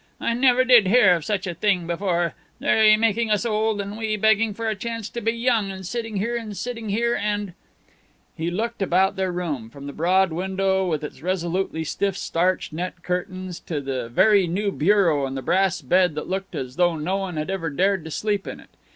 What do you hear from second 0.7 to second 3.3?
hear of such a thing before; they making